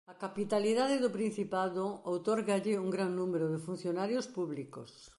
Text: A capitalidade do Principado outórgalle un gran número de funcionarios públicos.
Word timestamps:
A 0.13 0.19
capitalidade 0.25 0.95
do 1.03 1.13
Principado 1.17 1.83
outórgalle 2.11 2.79
un 2.83 2.87
gran 2.95 3.09
número 3.19 3.45
de 3.53 3.63
funcionarios 3.67 4.25
públicos. 4.37 4.89